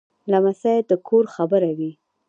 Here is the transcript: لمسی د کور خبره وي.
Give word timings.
لمسی 0.31 0.75
د 0.89 0.91
کور 1.07 1.25
خبره 1.35 1.69
وي. 1.77 1.91